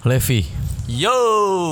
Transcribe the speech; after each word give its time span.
Levi, 0.00 0.48
Yo, 0.88 1.12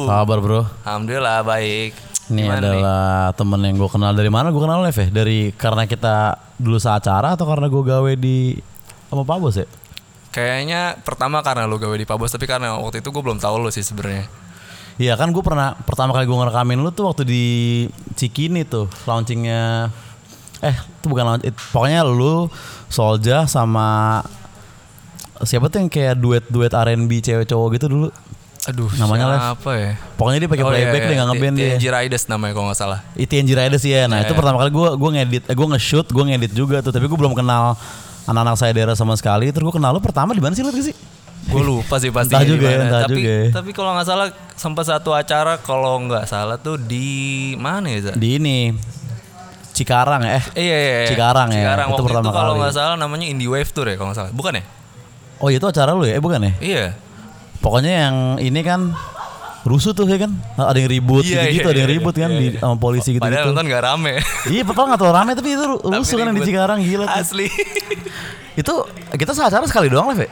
kabar 0.05 0.39
bro? 0.39 0.61
alhamdulillah 0.85 1.41
baik. 1.43 1.97
Ini 2.29 2.45
Gimana 2.45 2.61
nih? 2.61 2.69
adalah 2.77 3.07
temen 3.33 3.61
yang 3.65 3.75
gue 3.75 3.89
kenal 3.89 4.13
dari 4.13 4.29
mana? 4.29 4.53
Gue 4.53 4.61
kenal 4.61 4.85
Lev 4.85 4.93
ya? 4.95 5.09
Dari 5.09 5.49
karena 5.57 5.89
kita 5.89 6.37
dulu 6.61 6.77
seacara 6.77 7.33
atau 7.33 7.49
karena 7.49 7.67
gue 7.67 7.83
gawe 7.83 8.13
di 8.15 8.53
sama 9.09 9.25
Pak 9.25 9.39
Bos 9.41 9.57
ya? 9.57 9.65
Kayaknya 10.29 11.01
pertama 11.01 11.41
karena 11.41 11.65
lu 11.65 11.81
gawe 11.81 11.97
di 11.97 12.05
Pabos, 12.05 12.29
tapi 12.29 12.45
karena 12.45 12.77
waktu 12.77 13.01
itu 13.01 13.09
gue 13.09 13.23
belum 13.25 13.41
tahu 13.41 13.65
lu 13.65 13.73
sih 13.73 13.81
sebenarnya. 13.81 14.29
Iya 15.01 15.17
kan 15.17 15.33
gue 15.33 15.41
pernah 15.41 15.73
pertama 15.79 16.13
kali 16.13 16.29
gue 16.29 16.37
ngerekamin 16.37 16.85
lu 16.85 16.93
tuh 16.93 17.09
waktu 17.09 17.25
di 17.25 17.45
Cikini 18.13 18.69
tuh 18.69 18.93
launchingnya 19.09 19.89
eh 20.59 20.75
itu 20.77 21.07
bukan 21.07 21.25
launch, 21.25 21.45
it- 21.49 21.57
pokoknya 21.73 22.05
lu 22.05 22.51
Solja 22.89 23.49
sama 23.49 24.21
siapa 25.43 25.67
tuh 25.69 25.79
yang 25.79 25.91
kayak 25.91 26.15
duet-duet 26.17 26.73
R&B 26.73 27.11
cewek 27.21 27.47
cowok 27.47 27.69
gitu 27.77 27.87
dulu 27.87 28.09
Aduh, 28.69 28.91
Namanya 29.01 29.33
Lev? 29.33 29.41
apa 29.57 29.71
ya? 29.81 29.93
pokoknya 30.19 30.39
dia 30.45 30.51
pakai 30.51 30.65
Oh, 30.67 30.71
playback 30.75 31.01
iya, 31.01 31.09
dia 31.09 31.15
nggak 31.15 31.25
iya. 31.25 31.33
ngeband 31.33 31.55
dia 31.57 31.69
TNG 31.73 31.85
Riders 31.89 32.25
namanya 32.29 32.53
kalau 32.53 32.67
nggak 32.69 32.81
salah. 32.81 32.99
itu 33.15 33.33
yang 33.33 33.47
Riders 33.49 33.85
ya 33.87 34.01
nah 34.11 34.19
itu 34.21 34.33
pertama 34.35 34.57
kali 34.61 34.71
gue 34.75 34.89
gue 34.99 35.11
ngedit 35.15 35.43
eh, 35.47 35.55
gue 35.57 35.67
nge-shoot 35.73 36.07
gue 36.11 36.25
ngedit 36.27 36.53
juga 36.53 36.77
tuh 36.83 36.91
tapi 36.91 37.07
gue 37.07 37.17
belum 37.17 37.33
kenal 37.33 37.79
anak-anak 38.29 38.57
saya 38.61 38.73
daerah 38.77 38.93
sama 38.93 39.17
sekali 39.17 39.49
terus 39.49 39.65
gue 39.65 39.75
kenal 39.79 39.95
lu 39.97 40.03
pertama 40.05 40.37
di 40.37 40.43
mana 40.43 40.53
sih 40.53 40.61
lu 40.61 40.75
sih 40.75 40.93
Gue 41.49 41.65
lupa 41.65 41.97
sih 41.97 42.13
pasti 42.13 42.35
Entah 42.35 42.45
juga 42.45 42.67
ya, 42.69 42.79
entah 42.83 43.03
tapi, 43.09 43.15
juga 43.25 43.31
ya. 43.31 43.47
Tapi 43.57 43.71
kalau 43.73 43.97
nggak 43.97 44.05
salah 44.05 44.29
sempat 44.53 44.85
satu 44.85 45.17
acara 45.17 45.57
kalau 45.57 45.97
nggak 46.05 46.29
salah 46.29 46.61
tuh 46.61 46.77
di 46.77 47.55
mana 47.57 47.89
ya? 47.89 48.11
Za? 48.11 48.13
di 48.19 48.37
ini 48.37 48.75
Cikarang 49.73 50.27
ya 50.27 50.43
eh 50.43 50.45
iya, 50.59 50.77
iya, 50.77 50.97
iya. 51.07 51.09
Cikarang 51.09 51.49
ya, 51.55 51.63
Cikarang. 51.63 51.87
itu 51.89 51.95
Waktu 51.95 52.05
pertama 52.05 52.25
itu 52.27 52.35
kalau 52.35 52.53
nggak 52.59 52.75
salah 52.75 52.97
namanya 52.99 53.27
Indie 53.31 53.49
Wave 53.49 53.71
Tour 53.71 53.87
ya 53.87 53.95
kalau 53.95 54.11
nggak 54.11 54.19
salah. 54.19 54.33
Bukan 54.35 54.53
ya? 54.59 54.63
Oh 55.39 55.49
itu 55.49 55.63
acara 55.63 55.93
lu 55.93 56.03
ya 56.03 56.15
eh 56.15 56.21
bukan 56.21 56.41
ya 56.41 56.53
Iya. 56.59 56.85
pokoknya 57.59 57.93
yang 58.01 58.17
ini 58.39 58.61
kan 58.61 58.81
rusuh 59.61 59.91
tuh 59.91 60.05
ya 60.05 60.17
kan 60.19 60.33
ada 60.57 60.75
yang 60.75 60.89
ribut 60.89 61.23
Iya, 61.23 61.45
gitu, 61.47 61.55
gitu 61.55 61.61
iya, 61.61 61.69
ada 61.69 61.79
yang 61.79 61.91
iya, 61.91 61.97
ribut 61.97 62.15
kan 62.15 62.31
iya, 62.31 62.39
di 62.39 62.47
iya. 62.49 62.59
sama 62.59 62.77
polisi 62.77 63.11
gitu 63.11 63.21
Padahal 63.21 63.43
gitu 63.43 63.51
nonton 63.51 63.67
nggak 63.67 63.83
rame. 63.85 64.13
iya 64.49 64.63
papa 64.65 64.81
nggak 64.87 64.99
terlalu 64.99 65.17
rame 65.17 65.31
tapi 65.35 65.49
itu 65.51 65.65
ru- 65.67 65.83
Tapi 65.83 65.95
rusuh 65.95 66.15
kan 66.15 66.25
yang 66.25 66.29
di 66.29 66.37
ribut. 66.37 66.49
Cikarang 66.49 66.79
gila 66.81 67.05
tuh 67.05 67.19
Asli. 67.19 67.47
itu 68.57 68.75
kita 69.13 69.33
seacara 69.33 69.65
sekali 69.65 69.87
doang 69.87 70.09
Lev 70.09 70.21
ya? 70.21 70.31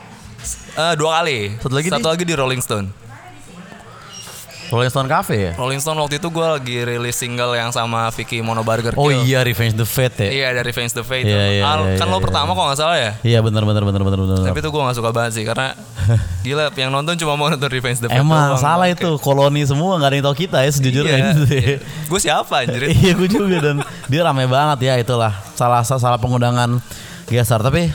Eh, 0.77 0.93
dua 0.95 1.09
kali. 1.17 1.37
Satu 1.57 1.73
lagi 1.73 1.87
Satu 1.87 1.99
di- 1.99 2.11
lagi 2.11 2.23
di 2.23 2.33
Rolling 2.33 2.61
Stone. 2.61 2.87
Rolling 4.67 4.91
Stone 4.91 5.07
Cafe 5.07 5.35
ya 5.39 5.51
Rolling 5.55 5.79
Stone 5.79 5.95
waktu 5.97 6.19
itu 6.19 6.27
gue 6.27 6.43
lagi 6.43 6.77
rilis 6.83 7.15
single 7.15 7.55
yang 7.55 7.71
sama 7.71 8.11
Vicky 8.11 8.43
Mono 8.43 8.61
Burger 8.61 8.91
oh 8.93 9.07
Kill. 9.07 9.23
iya 9.23 9.39
Revenge 9.41 9.73
the 9.73 9.87
Fate 9.87 10.19
ya 10.19 10.27
Iya 10.27 10.47
dari 10.53 10.71
Fans 10.71 10.91
the 10.91 11.01
Fate. 11.01 11.23
Iya, 11.23 11.63
Al- 11.63 11.87
iya, 11.87 11.95
kan 11.95 12.05
iya, 12.05 12.11
lo 12.11 12.19
iya. 12.19 12.25
pertama 12.27 12.49
kok 12.51 12.63
nggak 12.67 12.79
salah 12.79 12.97
ya. 12.99 13.11
Iya 13.23 13.39
benar 13.39 13.63
benar 13.63 13.81
benar 13.81 14.01
benar 14.03 14.19
benar. 14.19 14.37
Tapi 14.43 14.59
itu 14.59 14.69
gue 14.69 14.81
gak 14.83 14.97
suka 14.99 15.09
banget 15.09 15.31
sih 15.33 15.43
karena 15.43 15.71
gila 16.45 16.63
yang 16.75 16.91
nonton 16.91 17.15
cuma 17.15 17.33
mau 17.33 17.47
nonton 17.47 17.69
Revenge 17.69 18.03
the 18.03 18.11
Fate. 18.11 18.19
Emang 18.19 18.53
doang. 18.53 18.59
salah 18.59 18.87
itu 18.87 19.09
koloni 19.17 19.63
semua 19.63 19.95
nggak 19.95 20.09
ada 20.11 20.15
yang 20.19 20.25
tahu 20.27 20.37
kita 20.37 20.57
ya 20.59 20.71
sejujurnya 20.71 21.15
Iya, 21.15 21.27
gitu. 21.31 21.43
iya. 21.49 21.75
Gue 22.05 22.19
siapa 22.19 22.53
anjir? 22.61 22.81
iya 22.99 23.11
gue 23.15 23.29
juga 23.31 23.57
dan 23.61 23.75
dia 24.05 24.21
rame 24.21 24.45
banget 24.45 24.79
ya 24.83 24.93
itulah 24.99 25.31
salah 25.55 25.81
salah 25.81 26.19
pengundangan 26.19 26.83
geser 27.25 27.59
tapi 27.59 27.91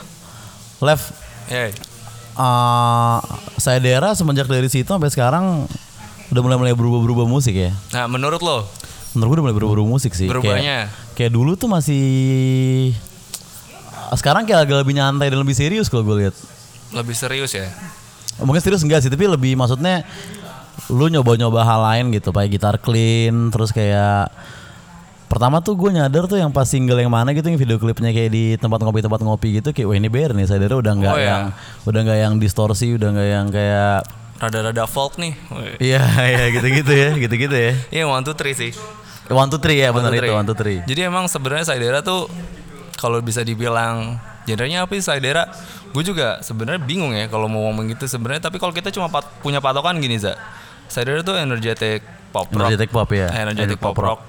Lev 0.81 1.01
Iya. 1.47 1.69
eh 1.69 3.19
saya 3.61 3.79
daerah 3.79 4.17
semenjak 4.17 4.49
dari 4.49 4.67
situ 4.67 4.89
sampai 4.89 5.13
sekarang 5.13 5.69
udah 6.33 6.41
mulai 6.41 6.57
mulai 6.59 6.73
berubah 6.73 6.99
berubah 6.99 7.27
musik 7.27 7.53
ya 7.53 7.71
Nah 7.93 8.09
menurut 8.09 8.41
lo 8.41 8.65
menurut 9.13 9.29
gue 9.29 9.37
udah 9.37 9.45
mulai 9.45 9.57
berubah 9.57 9.73
berubah 9.77 9.91
musik 9.91 10.13
sih 10.13 10.25
Berubahnya? 10.25 10.89
kayak, 10.89 11.13
kayak 11.13 11.31
dulu 11.31 11.53
tuh 11.55 11.69
masih 11.69 12.05
sekarang 14.13 14.45
kayak 14.45 14.65
agak 14.65 14.81
lebih 14.81 14.95
nyantai 14.95 15.29
dan 15.29 15.39
lebih 15.39 15.53
serius 15.53 15.89
kalau 15.89 16.05
gue 16.05 16.25
lihat 16.25 16.35
lebih 16.93 17.13
serius 17.13 17.53
ya? 17.53 17.69
mungkin 18.41 18.61
serius 18.61 18.81
enggak 18.81 19.01
sih 19.01 19.09
tapi 19.09 19.25
lebih 19.25 19.57
maksudnya 19.57 20.05
lu 20.89 21.09
nyoba-nyoba 21.09 21.61
hal 21.63 21.81
lain 21.83 22.05
gitu 22.11 22.29
kayak 22.29 22.49
gitar 22.51 22.77
clean 22.77 23.49
terus 23.49 23.69
kayak 23.71 24.33
pertama 25.29 25.61
tuh 25.61 25.73
gue 25.75 25.89
nyadar 25.91 26.25
tuh 26.25 26.37
yang 26.37 26.49
pas 26.49 26.65
single 26.65 26.97
yang 26.97 27.09
mana 27.09 27.33
gitu 27.33 27.49
yang 27.49 27.57
video 27.57 27.77
klipnya 27.77 28.09
kayak 28.09 28.29
di 28.29 28.45
tempat 28.57 28.81
ngopi 28.81 29.01
tempat 29.01 29.21
ngopi 29.21 29.49
gitu 29.61 29.73
kayak 29.73 29.85
wah 29.85 29.97
ini 29.97 30.09
bear 30.09 30.33
nih 30.33 30.45
sadar 30.45 30.77
udah 30.77 30.93
nggak 30.93 31.13
Oh, 31.13 31.17
ya. 31.17 31.29
yang 31.29 31.43
udah 31.85 32.01
nggak 32.05 32.19
yang 32.21 32.35
distorsi 32.37 32.93
udah 32.93 33.09
nggak 33.11 33.29
yang 33.31 33.47
kayak 33.49 34.01
Rada-rada 34.43 34.91
folk 34.91 35.23
nih. 35.23 35.39
Iya 35.79 36.03
iya 36.27 36.45
gitu-gitu 36.51 36.91
ya 36.91 37.11
gitu-gitu 37.15 37.55
ya 37.55 37.73
Iya 37.95 38.05
one 38.05 38.27
two 38.27 38.35
three 38.35 38.53
sih. 38.53 38.75
one 39.31 39.47
two 39.47 39.63
three 39.63 39.79
ya 39.79 39.95
benar 39.95 40.11
One, 40.11 40.19
two, 40.19 40.27
itu 40.27 40.35
one 40.35 40.47
two 40.51 40.59
three 40.59 40.79
Jadi 40.83 41.01
emang 41.07 41.31
sebenarnya 41.31 41.63
Saidera 41.63 42.03
tuh 42.03 42.27
kalau 42.99 43.23
bisa 43.23 43.41
dibilang 43.41 44.19
genrenya 44.43 44.83
apa 44.83 44.99
sih 44.99 45.07
Saidera? 45.07 45.47
Gue 45.91 46.03
juga 46.03 46.43
sebenarnya 46.43 46.83
bingung 46.83 47.15
ya 47.15 47.31
kalau 47.31 47.47
mau 47.47 47.71
ngomong 47.71 47.87
gitu 47.95 48.11
sebenarnya. 48.11 48.43
Tapi 48.43 48.59
kalau 48.59 48.75
kita 48.75 48.91
cuma 48.91 49.07
pat- 49.07 49.31
punya 49.41 49.63
patokan 49.63 50.03
gini 50.03 50.19
za, 50.19 50.35
Saidera 50.91 51.23
tuh 51.23 51.39
energetic 51.39 52.03
pop 52.31 52.51
rock. 52.51 52.67
energetic 52.67 52.89
pop 52.91 53.09
ya 53.09 53.29
energetic 53.31 53.79
pop, 53.79 53.95
rock. 53.95 54.21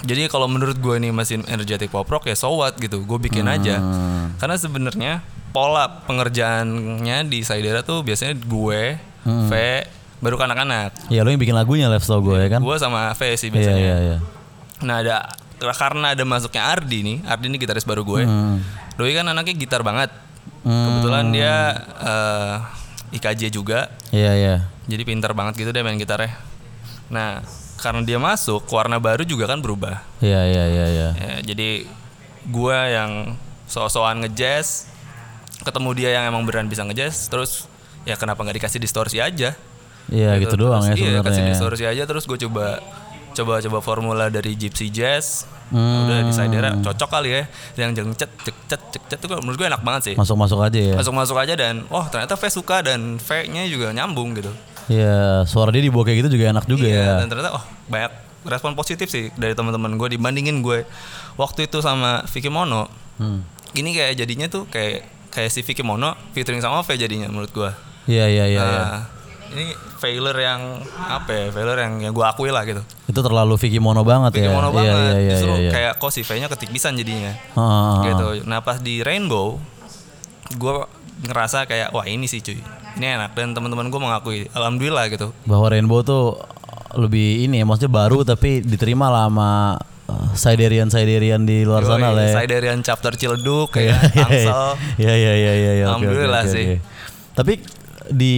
Jadi 0.00 0.28
kalau 0.28 0.48
menurut 0.48 0.76
gue 0.76 0.96
nih 0.96 1.12
mesin 1.12 1.44
energetic 1.44 1.88
pop 1.88 2.04
rock 2.04 2.24
ya 2.24 2.34
so 2.34 2.52
what 2.52 2.76
gitu, 2.76 3.00
gue 3.00 3.18
bikin 3.20 3.44
aja. 3.44 3.80
Hmm. 3.80 4.32
Karena 4.36 4.56
sebenarnya 4.56 5.12
pola 5.50 6.04
pengerjaannya 6.04 7.26
di 7.26 7.44
Saidera 7.44 7.80
tuh 7.80 8.00
biasanya 8.00 8.32
gue, 8.34 8.96
Hmm. 9.20 9.46
V, 9.46 9.52
baru 10.18 10.34
ke 10.34 10.44
anak-anak. 10.44 10.90
ya 11.08 11.20
lu 11.20 11.28
yang 11.28 11.38
bikin 11.38 11.52
lagunya 11.52 11.86
Lev 11.86 12.00
tau 12.00 12.20
gue 12.20 12.36
ya 12.38 12.48
kan 12.48 12.60
Gue 12.60 12.76
sama 12.76 13.12
V 13.12 13.20
iya 13.22 13.36
sih 13.36 13.48
biasanya. 13.48 13.76
iya 13.76 13.96
iya 14.00 14.16
Nah 14.80 14.96
ada 14.98 15.16
karena 15.60 16.12
ada 16.12 16.24
masuknya 16.24 16.64
Ardi 16.64 16.98
nih, 17.00 17.16
Ardi 17.22 17.44
ini 17.46 17.56
gitaris 17.56 17.84
baru 17.84 18.00
gue. 18.00 18.24
Hmm. 18.24 18.64
Doi 18.96 19.12
kan 19.12 19.24
anaknya 19.24 19.52
gitar 19.54 19.80
banget. 19.80 20.08
Hmm. 20.60 20.72
Kebetulan 20.72 21.24
dia 21.30 21.54
eh, 22.00 22.54
IKJ 23.12 23.50
juga, 23.50 23.88
iya 24.08 24.32
iya 24.34 24.56
jadi 24.86 25.02
pintar 25.04 25.32
banget 25.32 25.56
gitu 25.56 25.70
dia 25.70 25.80
main 25.80 25.94
gitarnya. 25.94 26.34
Nah 27.08 27.40
karena 27.76 28.00
dia 28.02 28.16
masuk, 28.16 28.64
warna 28.68 28.96
baru 28.96 29.22
juga 29.22 29.44
kan 29.44 29.56
berubah. 29.58 30.04
iya 30.20 30.44
iya 30.44 30.64
iya 30.66 30.86
iya 30.86 31.08
Ya, 31.12 31.32
jadi 31.42 31.88
gue 32.42 32.76
yang 32.88 33.34
so-soan 33.64 34.20
ngejazz, 34.20 34.88
ketemu 35.60 35.90
dia 35.92 36.10
yang 36.12 36.24
emang 36.26 36.44
beneran 36.44 36.66
bisa 36.66 36.84
ngejazz, 36.84 37.28
terus 37.28 37.69
ya 38.04 38.14
kenapa 38.16 38.40
nggak 38.40 38.56
dikasih 38.58 38.80
distorsi 38.80 39.18
aja? 39.18 39.52
iya 40.10 40.34
gitu 40.42 40.58
doang 40.58 40.82
ya 40.82 40.96
Terus, 40.96 41.06
Iya, 41.06 41.18
kasih 41.22 41.30
sebenarnya 41.30 41.52
distorsi 41.54 41.84
aja 41.86 42.02
terus 42.02 42.24
gue 42.26 42.38
coba 42.48 42.82
coba 43.30 43.62
coba 43.62 43.78
formula 43.78 44.26
dari 44.26 44.58
Gypsy 44.58 44.90
Jazz. 44.90 45.46
Hmm. 45.70 46.02
Udah 46.02 46.26
di 46.26 46.32
Saidera 46.34 46.74
cocok 46.74 47.08
kali 47.08 47.30
ya. 47.30 47.42
Yang 47.78 47.90
jeng 47.94 48.10
cet 48.18 48.30
cek 48.42 48.56
cet 48.66 48.82
cek 48.90 49.02
cet 49.06 49.20
itu 49.22 49.34
menurut 49.38 49.54
gue 49.54 49.68
enak 49.70 49.82
banget 49.86 50.02
sih. 50.10 50.14
masuk 50.18 50.34
masuk 50.34 50.58
aja 50.58 50.74
ya 50.74 50.94
Masuk-masuk 50.98 51.36
aja 51.38 51.54
dan 51.54 51.86
oh 51.88 52.02
ternyata 52.10 52.34
V 52.34 52.42
suka 52.50 52.82
dan 52.82 53.22
V-nya 53.22 53.70
juga 53.70 53.94
nyambung 53.94 54.34
gitu. 54.34 54.50
Iya, 54.90 55.46
suara 55.46 55.70
dia 55.70 55.78
dibawa 55.78 56.02
kayak 56.02 56.26
gitu 56.26 56.34
juga 56.34 56.50
enak 56.50 56.66
juga 56.66 56.90
Iya, 56.90 56.98
ya. 56.98 57.14
dan 57.22 57.26
ternyata 57.30 57.50
oh 57.54 57.62
banyak 57.86 58.10
respon 58.42 58.74
positif 58.74 59.06
sih 59.06 59.30
dari 59.38 59.54
teman-teman 59.54 59.94
gue 59.94 60.18
dibandingin 60.18 60.58
gue 60.58 60.82
waktu 61.38 61.70
itu 61.70 61.78
sama 61.78 62.26
Vicky 62.26 62.50
Mono. 62.50 62.90
Hmm. 63.22 63.46
Ini 63.70 63.94
kayak 63.94 64.14
jadinya 64.18 64.50
tuh 64.50 64.66
kayak 64.66 65.06
kayak 65.30 65.54
si 65.54 65.62
Vicky 65.62 65.86
Mono 65.86 66.18
featuring 66.34 66.58
sama 66.58 66.82
V 66.82 66.98
jadinya 66.98 67.30
menurut 67.30 67.54
gue. 67.54 67.70
Iya 68.08 68.26
iya 68.28 68.44
iya. 68.48 68.60
iya. 68.62 68.80
Nah, 68.80 69.02
ini 69.50 69.74
failure 69.98 70.38
yang 70.38 70.60
apa 70.96 71.30
ya? 71.30 71.44
Failure 71.52 71.80
yang 71.82 71.94
yang 72.00 72.12
gue 72.14 72.24
akui 72.24 72.48
lah 72.54 72.64
gitu. 72.64 72.80
Itu 73.10 73.20
terlalu 73.20 73.58
Vicky 73.60 73.82
Mono 73.82 74.06
banget 74.06 74.40
Vicky 74.40 74.48
ya. 74.48 74.54
Mono 74.54 74.70
Iya 74.70 74.76
banget. 74.78 74.94
iya 74.94 75.16
iya 75.18 75.34
Justru 75.36 75.52
iya. 75.52 75.60
iya. 75.60 75.70
kayak 75.74 75.92
kok 76.00 76.10
si 76.14 76.20
V-nya 76.24 76.48
ketikpisan 76.48 76.96
jadinya. 76.96 77.32
Ah. 77.58 78.00
Gitu. 78.06 78.48
Nah, 78.48 78.62
pas 78.64 78.78
di 78.80 79.04
Rainbow 79.04 79.58
gue 80.56 80.74
ngerasa 81.28 81.68
kayak 81.68 81.92
wah 81.92 82.06
ini 82.08 82.24
sih 82.30 82.40
cuy. 82.40 82.58
Ini 82.98 83.06
enak 83.20 83.38
dan 83.38 83.54
teman-teman 83.54 83.86
gue 83.92 84.00
mengakui 84.00 84.38
alhamdulillah 84.56 85.06
gitu. 85.12 85.30
Bahwa 85.46 85.70
Rainbow 85.70 86.02
tuh 86.02 86.40
lebih 86.98 87.46
ini 87.46 87.62
ya, 87.62 87.64
maksudnya 87.68 87.92
baru 87.92 88.26
tapi 88.26 88.66
diterima 88.66 89.06
lah 89.06 89.30
sama 89.30 89.78
uh, 90.10 90.28
Siderian 90.34 90.90
Siderian 90.90 91.46
di 91.46 91.62
luar 91.62 91.86
sana 91.86 92.10
lah 92.10 92.26
ya. 92.26 92.42
Siderian 92.42 92.82
chapter 92.82 93.14
Ciledug 93.14 93.70
kayak 93.70 94.10
Tangsel. 94.10 94.74
Iya 94.98 95.14
iya 95.14 95.14
iya 95.14 95.32
iya. 95.34 95.52
iya, 95.54 95.84
oke, 95.86 96.02
oke, 96.02 96.02
Alhamdulillah 96.02 96.42
oke, 96.42 96.50
sih. 96.50 96.66
Tapi 97.30 97.52
di 98.10 98.36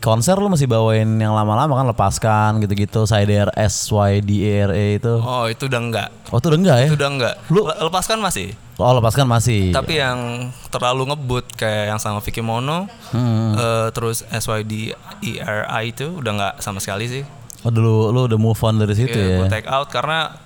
konser 0.00 0.34
lu 0.36 0.48
masih 0.48 0.64
bawain 0.64 1.06
yang 1.16 1.32
lama-lama 1.32 1.72
kan 1.72 1.86
lepaskan 1.86 2.50
gitu-gitu 2.58 3.04
Sider 3.04 3.52
S 3.52 3.88
Y 3.88 4.20
D 4.20 4.30
E 4.42 4.52
R 4.64 4.72
E 4.72 4.86
itu. 4.96 5.14
Oh, 5.16 5.44
itu 5.46 5.68
udah 5.68 5.78
enggak. 5.78 6.08
Oh 6.28 6.40
itu 6.40 6.48
udah 6.48 6.58
enggak 6.58 6.76
ya? 6.80 6.86
Itu 6.88 6.96
udah 6.96 7.10
enggak. 7.12 7.34
Lu- 7.48 7.66
Le- 7.66 7.78
lepaskan 7.84 8.18
masih. 8.18 8.56
Oh 8.76 8.92
lepaskan 8.92 9.24
masih. 9.24 9.70
Tapi 9.70 9.96
yang 9.96 10.48
terlalu 10.68 11.08
ngebut 11.08 11.48
kayak 11.54 11.92
yang 11.92 12.00
sama 12.00 12.20
Vicky 12.20 12.40
Mono, 12.40 12.88
Hmm. 13.10 13.52
eh, 13.54 13.88
terus 13.90 14.24
SYD 14.26 14.92
ERI 15.20 15.84
itu 15.86 16.16
udah 16.16 16.32
nggak 16.32 16.54
sama 16.58 16.80
sekali 16.80 17.04
sih. 17.06 17.22
Oh 17.62 17.70
dulu 17.70 18.08
lu 18.10 18.24
udah 18.24 18.36
move 18.36 18.60
on 18.60 18.76
dari 18.76 18.92
situ 18.92 19.12
ya. 19.12 19.24
Iya, 19.36 19.36
gue 19.38 19.48
take 19.50 19.66
out 19.66 19.88
karena 19.88 20.36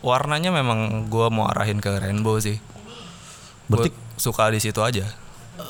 warnanya 0.00 0.50
memang 0.50 1.06
gue 1.06 1.26
mau 1.28 1.46
arahin 1.46 1.76
ke 1.76 1.90
rainbow 1.94 2.38
sih. 2.38 2.56
Berarti 3.66 3.90
Gua 3.90 3.98
suka 4.16 4.48
di 4.48 4.58
situ 4.58 4.80
aja. 4.80 5.06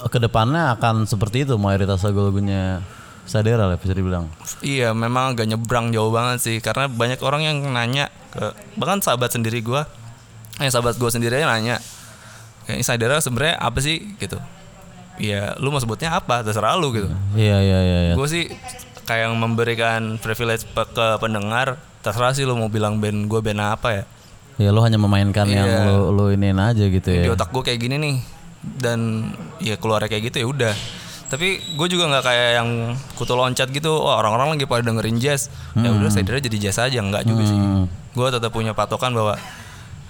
Ke 0.07 0.19
depannya 0.19 0.73
akan 0.73 1.05
seperti 1.05 1.43
itu 1.43 1.55
mayoritas 1.55 2.01
lagu-lagunya 2.01 2.81
Sadera 3.23 3.65
lah 3.65 3.77
bisa 3.77 3.91
dibilang. 3.91 4.27
Iya, 4.59 4.91
memang 4.91 5.33
agak 5.33 5.47
nyebrang 5.47 5.91
jauh 5.91 6.11
banget 6.11 6.39
sih 6.41 6.57
karena 6.59 6.87
banyak 6.87 7.21
orang 7.21 7.43
yang 7.43 7.57
nanya 7.65 8.11
ke 8.29 8.51
bahkan 8.75 8.99
sahabat 8.99 9.31
sendiri 9.31 9.61
gue, 9.61 9.79
eh 10.59 10.67
sahabat 10.67 10.95
gue 10.95 11.07
sendiri 11.07 11.37
aja 11.37 11.47
nanya, 11.47 11.79
kayak 12.65 12.79
Insidera 12.79 13.19
sebenarnya 13.19 13.55
apa 13.57 13.79
sih 13.79 14.03
gitu. 14.17 14.35
Ya, 15.17 15.55
lu 15.57 15.69
mau 15.69 15.79
sebutnya 15.79 16.11
apa? 16.13 16.41
Terserah 16.41 16.75
lu 16.75 16.91
gitu. 16.91 17.07
Iya 17.33 17.59
iya 17.61 17.79
iya. 17.81 17.99
iya. 18.03 18.15
Gue 18.15 18.27
sih 18.27 18.51
kayak 19.03 19.31
memberikan 19.33 20.17
privilege 20.17 20.67
pe- 20.67 20.87
ke 20.87 21.07
pendengar 21.19 21.79
terserah 22.01 22.33
sih 22.33 22.43
lu 22.43 22.55
mau 22.55 22.67
bilang 22.67 22.97
band 22.97 23.27
gue 23.27 23.41
band 23.41 23.61
apa 23.61 23.89
ya 23.93 24.05
Ya 24.57 24.71
lu 24.71 24.81
hanya 24.81 24.97
memainkan 24.97 25.45
yang 25.45 25.67
Iya. 25.67 25.89
lu 25.89 26.13
lu 26.13 26.25
iniin 26.31 26.57
aja 26.57 26.85
gitu 26.85 27.09
di 27.09 27.25
ya. 27.25 27.33
otak 27.33 27.51
gue 27.51 27.61
kayak 27.61 27.79
gini 27.79 27.97
nih 27.97 28.17
dan 28.61 29.31
ya 29.59 29.81
keluarnya 29.81 30.09
kayak 30.09 30.33
gitu 30.33 30.37
ya 30.45 30.47
udah 30.49 30.75
tapi 31.31 31.63
gue 31.79 31.87
juga 31.87 32.11
nggak 32.11 32.25
kayak 32.27 32.49
yang 32.59 32.69
kutu 33.15 33.39
loncat 33.39 33.71
gitu 33.71 33.95
oh, 33.95 34.11
orang-orang 34.19 34.59
lagi 34.59 34.67
pada 34.67 34.83
dengerin 34.83 35.23
jazz 35.23 35.47
ya 35.79 35.89
udah 35.89 36.11
saya 36.11 36.27
jadi 36.27 36.59
jazz 36.59 36.77
aja 36.77 36.99
nggak 36.99 37.23
juga 37.23 37.43
sih 37.47 37.55
Hmm. 37.57 37.87
gue 38.11 38.27
tetap 38.35 38.51
punya 38.51 38.75
patokan 38.75 39.15
bahwa 39.15 39.39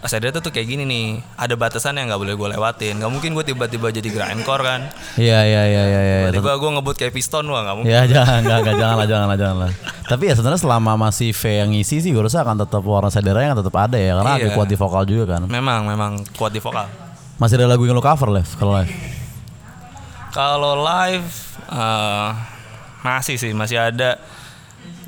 ah, 0.00 0.08
saya 0.08 0.32
tuh 0.32 0.49
kayak 0.49 0.64
gini 0.64 0.88
nih 0.88 1.05
ada 1.37 1.52
batasan 1.61 2.00
yang 2.00 2.08
nggak 2.08 2.17
boleh 2.25 2.35
gue 2.41 2.49
lewatin 2.56 2.97
nggak 2.97 3.12
mungkin 3.12 3.37
gue 3.37 3.44
tiba-tiba 3.52 3.93
jadi 3.93 4.08
grindcore 4.08 4.64
kan 4.64 4.81
Iya 5.20 5.44
iya 5.44 5.62
iya 5.69 5.82
iya 5.85 6.00
iya. 6.00 6.17
tiba-tiba 6.32 6.56
gue 6.56 6.70
ngebut 6.81 6.97
kayak 6.97 7.12
piston 7.12 7.44
wah 7.52 7.69
nggak 7.69 7.75
mungkin 7.76 7.93
Ya 7.93 8.08
jangan, 8.08 8.41
enggak, 8.41 8.58
enggak, 8.64 8.76
jangan 8.81 8.97
lah, 8.97 9.06
jangan 9.06 9.26
lah, 9.29 9.38
jangan 9.38 9.56
lah. 9.61 9.70
Tapi 10.08 10.23
ya 10.25 10.35
sebenarnya 10.35 10.61
selama 10.64 10.93
masih 10.97 11.31
V 11.37 11.43
yang 11.52 11.69
ngisi 11.70 12.00
sih 12.00 12.11
gue 12.17 12.23
rasa 12.25 12.41
akan 12.43 12.64
tetap 12.64 12.81
warna 12.81 13.12
sadera 13.12 13.44
yang 13.44 13.61
tetap 13.61 13.76
ada 13.76 14.00
ya 14.00 14.17
karena 14.17 14.32
Iya. 14.41 14.56
kuat 14.56 14.69
di 14.73 14.76
vokal 14.81 15.05
juga 15.05 15.37
kan. 15.37 15.44
memang 15.44 15.85
memang 15.85 16.12
kuat 16.32 16.56
di 16.56 16.64
vokal 16.64 17.10
Masih 17.40 17.56
ada 17.56 17.72
lagu 17.72 17.88
yang 17.88 17.96
lu 17.96 18.04
cover 18.04 18.28
live 18.37 18.50
kalau 18.60 18.76
live. 18.76 18.92
Kalau 20.37 20.76
live 20.76 21.28
eh, 21.72 22.28
masih 23.00 23.40
sih 23.40 23.56
masih 23.56 23.81
ada. 23.81 24.20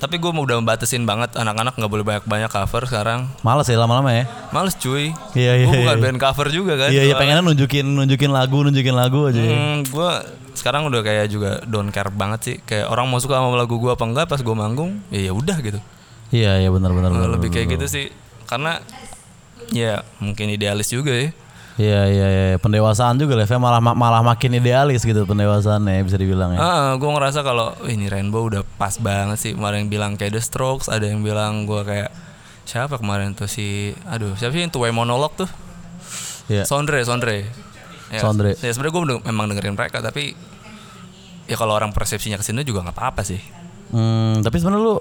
Tapi 0.01 0.19
gue 0.19 0.33
udah 0.35 0.59
membatasin 0.59 1.05
banget 1.07 1.37
anak-anak 1.39 1.79
nggak 1.79 1.93
boleh 1.93 2.03
banyak-banyak 2.03 2.51
cover 2.51 2.89
sekarang. 2.89 3.29
Males 3.45 3.69
ya 3.69 3.77
lama-lama 3.79 4.11
ya. 4.11 4.25
Males 4.51 4.75
cuy. 4.81 5.13
Iya, 5.37 5.63
iya, 5.63 5.67
Gue 5.69 5.85
bukan 5.85 5.97
iya. 6.01 6.05
band 6.09 6.19
cover 6.19 6.47
juga 6.51 6.73
kan. 6.75 6.89
Iya 6.91 7.03
iya 7.07 7.15
pengennya 7.21 7.45
nunjukin 7.45 7.87
nunjukin 7.87 8.33
lagu 8.33 8.65
nunjukin 8.65 8.97
lagu 8.97 9.29
aja. 9.29 9.39
ya. 9.39 9.53
Hmm, 9.53 9.85
gue 9.87 10.11
sekarang 10.57 10.89
udah 10.89 11.05
kayak 11.05 11.29
juga 11.29 11.61
don't 11.69 11.93
care 11.93 12.09
banget 12.11 12.41
sih. 12.43 12.57
Kayak 12.65 12.89
orang 12.89 13.13
mau 13.13 13.21
suka 13.21 13.39
sama 13.39 13.55
lagu 13.55 13.77
gue 13.77 13.93
apa 13.93 14.03
enggak 14.09 14.27
pas 14.27 14.41
gue 14.41 14.57
manggung, 14.57 15.05
ya 15.13 15.21
ya 15.21 15.33
udah 15.37 15.57
gitu. 15.61 15.79
Iya 16.33 16.65
iya 16.65 16.73
benar 16.73 16.97
benar 16.97 17.13
benar. 17.13 17.29
Lebih 17.37 17.53
benar, 17.53 17.55
kayak 17.61 17.67
benar. 17.69 17.77
gitu 17.79 17.87
sih. 17.93 18.07
Karena 18.49 18.73
ya 19.71 20.01
mungkin 20.19 20.49
idealis 20.49 20.89
juga 20.89 21.13
ya. 21.13 21.31
Iya 21.83 22.03
iya 22.07 22.27
iya 22.31 22.57
pendewasaan 22.63 23.19
juga 23.19 23.35
live 23.35 23.51
malah 23.59 23.83
malah 23.83 24.23
makin 24.23 24.55
idealis 24.63 25.03
gitu 25.03 25.27
pendewasaannya 25.27 26.07
bisa 26.07 26.15
dibilang 26.15 26.55
ya. 26.55 26.59
Ah, 26.63 26.91
gue 26.95 27.11
ngerasa 27.11 27.43
kalau 27.43 27.75
"Wih, 27.83 27.99
ini 27.99 28.07
Rainbow 28.07 28.47
udah 28.47 28.63
pas 28.79 28.95
banget 29.03 29.39
sih. 29.43 29.53
Ada 29.59 29.83
yang 29.83 29.91
bilang 29.91 30.15
kayak 30.15 30.39
The 30.39 30.43
Strokes, 30.43 30.87
ada 30.87 31.03
yang 31.11 31.27
bilang 31.27 31.67
gue 31.67 31.83
kayak 31.83 32.15
siapa 32.63 33.03
kemarin 33.03 33.35
tuh 33.35 33.51
si, 33.51 33.91
aduh 34.07 34.39
siapa 34.39 34.55
sih 34.55 34.63
yang 34.63 34.71
tuh 34.71 34.87
monolog 34.95 35.35
tuh? 35.35 35.51
Iya. 36.47 36.63
Sondre, 36.63 37.03
Sondre. 37.03 37.51
Ya, 38.13 38.21
Sondre. 38.23 38.55
Ya 38.63 38.71
sebenarnya 38.71 38.95
gue 38.95 39.03
memang 39.27 39.51
dengerin 39.51 39.75
mereka 39.75 39.99
tapi 39.99 40.39
ya 41.51 41.57
kalau 41.59 41.75
orang 41.75 41.91
persepsinya 41.91 42.39
ke 42.39 42.45
sini 42.47 42.63
juga 42.63 42.87
nggak 42.87 42.95
apa-apa 42.95 43.27
sih. 43.27 43.41
Hmm, 43.91 44.41
tapi 44.41 44.63
sebenarnya 44.63 44.85
lu 44.87 44.95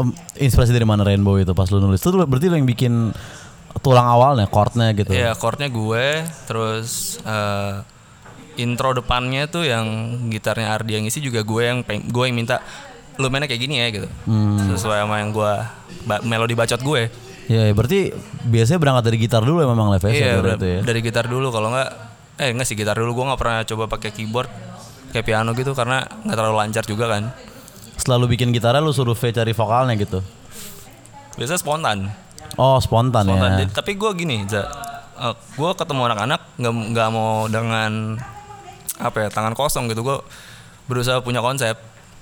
em, 0.00 0.08
inspirasi 0.40 0.74
dari 0.74 0.88
mana 0.88 1.06
Rainbow 1.06 1.38
itu 1.38 1.52
pas 1.54 1.68
lu 1.70 1.78
nulis? 1.78 2.00
Itu 2.02 2.12
berarti 2.16 2.46
lu 2.50 2.56
yang 2.58 2.68
bikin 2.68 3.14
tulang 3.80 4.06
awalnya, 4.06 4.46
chordnya 4.46 4.92
gitu. 4.92 5.10
Ya 5.10 5.32
chordnya 5.32 5.68
gue, 5.68 6.06
terus 6.44 7.16
eh, 7.22 7.80
intro 8.56 8.92
depannya 8.92 9.48
tuh 9.48 9.64
yang 9.64 9.86
gitarnya 10.28 10.68
Ardi 10.70 11.00
yang 11.00 11.04
isi 11.04 11.18
juga 11.18 11.40
gue 11.40 11.62
yang 11.64 11.80
peng- 11.80 12.04
gue 12.04 12.24
yang 12.28 12.36
minta 12.36 12.60
lu 13.16 13.28
mainnya 13.28 13.48
kayak 13.48 13.62
gini 13.62 13.76
ya 13.76 13.88
gitu. 13.88 14.08
Hmm. 14.24 14.60
Sesuai 14.76 15.04
sama 15.04 15.20
yang 15.20 15.32
gue 15.32 15.52
ba- 16.04 16.20
melodi 16.20 16.52
bacot 16.52 16.80
gue. 16.80 17.08
Iya, 17.50 17.62
iya, 17.66 17.74
berarti 17.74 18.14
biasanya 18.46 18.78
berangkat 18.78 19.04
dari 19.10 19.18
gitar 19.18 19.42
dulu 19.42 19.58
ya 19.58 19.68
memang 19.68 19.90
live 19.90 20.04
ya, 20.06 20.10
Iya, 20.12 20.32
itu 20.54 20.66
ya. 20.70 20.80
dari 20.86 21.00
gitar 21.02 21.26
dulu 21.26 21.50
kalau 21.50 21.74
nggak 21.74 21.88
eh 22.40 22.54
nggak 22.54 22.64
sih 22.64 22.78
gitar 22.78 22.94
dulu 22.94 23.10
gue 23.12 23.24
nggak 23.26 23.40
pernah 23.40 23.58
coba 23.66 23.84
pakai 23.90 24.14
keyboard 24.14 24.48
kayak 25.10 25.26
piano 25.26 25.50
gitu 25.52 25.74
karena 25.74 26.06
nggak 26.06 26.36
terlalu 26.36 26.56
lancar 26.56 26.84
juga 26.86 27.10
kan. 27.10 27.34
Selalu 27.98 28.38
bikin 28.38 28.54
gitarnya 28.54 28.80
lu 28.80 28.94
suruh 28.94 29.12
V 29.12 29.28
cari 29.28 29.50
vokalnya 29.50 29.98
gitu. 29.98 30.22
Biasanya 31.34 31.60
spontan. 31.60 31.98
Oh, 32.60 32.76
spontan, 32.76 33.24
spontan. 33.24 33.50
ya. 33.56 33.58
Jadi- 33.64 33.72
tapi 33.72 33.96
gue 33.96 34.10
gini, 34.12 34.44
gue 35.56 35.70
ketemu 35.76 36.02
anak-anak 36.12 36.40
nggak 36.60 36.72
nggak 36.92 37.08
mau 37.08 37.48
dengan 37.48 38.20
apa 39.00 39.16
ya 39.16 39.28
tangan 39.32 39.56
kosong 39.56 39.88
gitu. 39.88 40.04
Gue 40.04 40.20
berusaha 40.84 41.24
punya 41.24 41.40
konsep. 41.40 41.76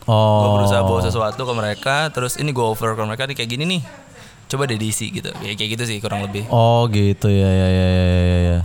Gue 0.06 0.14
Oh. 0.14 0.62
berusaha 0.62 0.80
bawa 0.86 1.02
sesuatu 1.02 1.42
ke 1.42 1.52
mereka. 1.52 2.08
Terus 2.14 2.38
ini 2.38 2.54
gue 2.54 2.62
over 2.62 2.94
ke 2.94 3.02
mereka 3.02 3.26
nih 3.26 3.34
kayak 3.34 3.50
gini 3.50 3.64
nih. 3.66 3.82
Coba 4.48 4.64
deh 4.64 4.78
diisi 4.78 5.12
gitu. 5.12 5.28
Kayak 5.34 5.58
kayak 5.60 5.70
gitu 5.76 5.84
sih 5.84 5.96
kurang 6.00 6.24
lebih. 6.24 6.46
Oh, 6.48 6.88
gitu 6.88 7.28
ya 7.28 7.50
ya 7.50 7.68
ya 7.68 7.86
ya 7.90 8.06
ya. 8.08 8.38
ya. 8.40 8.58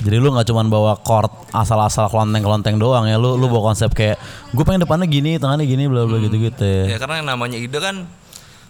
Jadi 0.00 0.16
lu 0.18 0.32
nggak 0.32 0.48
cuman 0.48 0.66
bawa 0.72 0.96
chord 1.04 1.28
asal-asal 1.52 2.08
kelonteng-kelonteng 2.08 2.80
doang 2.80 3.04
ya. 3.04 3.20
Lu 3.20 3.36
lu 3.36 3.46
bawa 3.46 3.74
konsep 3.74 3.92
kayak 3.92 4.16
gue 4.50 4.64
pengen 4.64 4.82
depannya 4.82 5.04
gini, 5.04 5.36
tengahnya 5.36 5.68
gini 5.68 5.84
bla 5.86 6.08
bla 6.08 6.16
gitu-gitu 6.18 6.64
ya. 6.64 6.96
Ya 6.96 6.98
karena 6.98 7.20
yang 7.20 7.28
namanya 7.28 7.60
ide 7.60 7.76
kan 7.76 8.08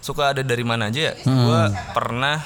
suka 0.01 0.33
ada 0.35 0.41
dari 0.41 0.63
mana 0.63 0.89
aja 0.89 1.11
ya. 1.11 1.13
Gue 1.23 1.63
pernah 1.93 2.37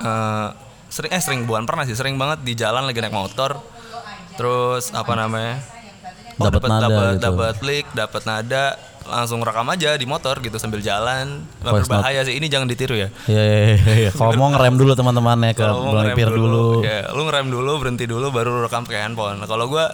eh, 0.00 0.48
sering 0.92 1.10
eh 1.12 1.22
sering 1.22 1.40
bukan 1.48 1.64
pernah 1.64 1.88
sih 1.88 1.96
sering 1.96 2.20
banget 2.20 2.44
di 2.44 2.52
jalan 2.52 2.84
lagi 2.84 3.00
naik 3.00 3.14
motor. 3.14 3.58
Terus 4.36 4.92
apa 4.96 5.12
namanya? 5.16 5.60
Oh, 6.40 6.48
dapat 6.48 6.64
nada 6.64 6.86
dapat 6.88 7.12
gitu. 7.12 7.24
dapat 7.28 7.56
lick, 7.60 7.86
dapat 7.92 8.22
nada, 8.24 8.64
langsung 9.04 9.44
rekam 9.44 9.68
aja 9.68 9.94
di 10.00 10.06
motor 10.08 10.40
gitu 10.40 10.56
sambil 10.56 10.80
jalan. 10.80 11.44
Note. 11.60 11.84
berbahaya 11.84 12.24
sih. 12.24 12.34
Ini 12.40 12.46
jangan 12.48 12.66
ditiru 12.66 12.96
ya. 12.96 13.08
Iya 13.28 13.42
iya 13.44 13.58
iya. 13.76 13.92
iya. 14.08 14.10
Kalau 14.10 14.32
mau 14.40 14.48
ngerem 14.48 14.74
dulu 14.80 14.96
teman-temannya 14.96 15.52
ke 15.52 15.60
Kalau 15.60 15.84
mau 15.84 15.92
ngerem 15.92 16.16
melipir 16.16 16.28
dulu. 16.32 16.80
Ya, 16.80 17.12
lu 17.12 17.22
ngerem 17.28 17.46
dulu, 17.52 17.72
berhenti 17.78 18.04
dulu 18.08 18.32
baru 18.32 18.64
rekam 18.64 18.88
pakai 18.88 19.04
handphone. 19.04 19.44
Nah, 19.44 19.46
Kalau 19.46 19.68
gua 19.68 19.92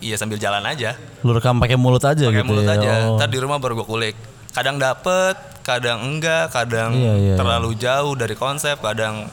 iya 0.00 0.16
sambil 0.16 0.36
jalan 0.40 0.64
aja. 0.64 0.96
Lu 1.24 1.32
rekam 1.32 1.56
pakai 1.60 1.76
mulut 1.80 2.04
aja 2.04 2.24
pakai 2.28 2.44
gitu 2.44 2.48
mulut 2.48 2.64
ya. 2.68 2.76
aja 2.76 2.90
Oh. 3.12 3.16
ntar 3.20 3.28
di 3.28 3.38
rumah 3.40 3.60
baru 3.60 3.80
gue 3.80 3.86
kulik 3.88 4.16
kadang 4.50 4.76
dapet 4.76 5.34
kadang 5.60 5.98
enggak 6.00 6.50
kadang 6.50 6.90
Iya, 6.92 7.14
iya, 7.16 7.34
terlalu 7.36 7.74
jauh 7.74 8.14
dari 8.14 8.34
konsep 8.34 8.76
kadang 8.76 9.28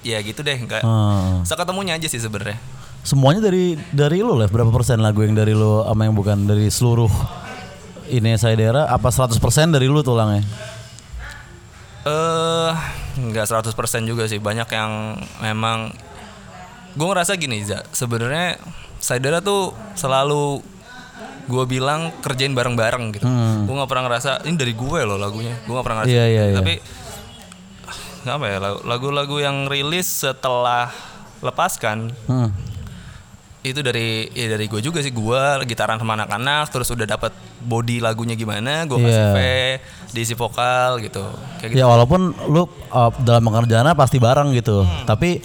ya 0.00 0.20
gitu 0.20 0.40
deh 0.40 0.54
enggak 0.54 0.80
Hmm. 0.80 1.40
seketemunya 1.42 1.94
aja 1.94 2.04
sih 2.04 2.18
sebenarnya 2.18 2.58
Semuanya 3.00 3.44
dari 3.44 3.76
dari 3.92 4.24
lu 4.24 4.32
lah. 4.32 4.48
Berapa 4.48 4.72
persen 4.72 4.96
lagu 4.96 5.20
yang 5.20 5.36
dari 5.36 5.52
lu 5.52 5.84
sama 5.84 6.08
yang 6.08 6.16
bukan 6.16 6.48
dari 6.48 6.72
seluruh 6.72 7.12
ini 8.08 8.32
saya 8.34 8.56
daerah 8.56 8.88
apa 8.88 9.12
100% 9.12 9.36
dari 9.68 9.84
lu 9.84 10.00
tulangnya? 10.00 10.40
eh 12.04 12.72
enggak 13.16 13.44
100% 13.44 13.76
juga 14.04 14.24
sih 14.24 14.36
banyak 14.36 14.68
yang 14.70 15.16
memang 15.40 15.92
gue 16.92 17.06
ngerasa 17.06 17.36
gini 17.36 17.60
za 17.60 17.84
sebenarnya 17.90 18.56
Saidara 18.96 19.40
tuh 19.40 19.76
selalu 19.92 20.64
gue 21.44 21.64
bilang 21.64 22.00
kerjain 22.18 22.50
bareng-bareng 22.50 23.04
gitu 23.12 23.26
gue 23.62 23.74
nggak 23.74 23.86
pernah 23.86 24.04
ngerasa 24.06 24.30
ini 24.44 24.56
dari 24.56 24.72
gue 24.72 25.00
loh 25.02 25.16
lagunya 25.16 25.54
gue 25.58 25.70
nggak 25.70 25.82
pernah 25.82 25.98
ngerasa 26.00 26.10
Iya, 26.10 26.24
gitu. 26.24 26.32
iya, 26.32 26.44
iya. 26.46 26.56
tapi 26.56 26.74
ah, 28.24 28.34
apa 28.34 28.46
ya 28.46 28.56
lagu-lagu 28.82 29.36
yang 29.38 29.56
rilis 29.66 30.22
setelah 30.22 30.88
lepaskan 31.38 32.08
Hmm. 32.24 32.48
itu 33.60 33.80
dari 33.80 34.28
ya 34.30 34.48
dari 34.50 34.64
gue 34.64 34.76
juga 34.78 35.00
sih 35.00 35.08
gue 35.08 35.40
gitaran 35.64 35.96
sama 35.96 36.12
anak-anak 36.14 36.68
terus 36.68 36.88
udah 36.90 37.04
dapat 37.06 37.32
body 37.58 37.96
lagunya 37.98 38.32
gimana 38.34 38.84
gue 38.84 38.96
kasih 38.98 39.08
Iya. 39.10 39.32
V 39.32 39.38
diisi 40.12 40.34
vokal 40.34 41.00
gitu 41.00 41.24
kayak 41.58 41.72
gitu 41.72 41.78
Ya 41.78 41.86
walaupun 41.86 42.20
lu 42.46 42.64
uh, 42.90 43.08
dalam 43.18 43.40
pengerjaannya 43.42 43.92
pasti 43.94 44.16
bareng 44.16 44.52
gitu. 44.52 44.84
Tapi 45.02 45.40